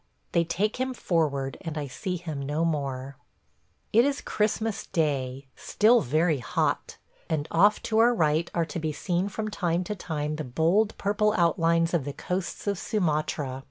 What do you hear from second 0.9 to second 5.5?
forward, and I see him no more.... It is Christmas Day–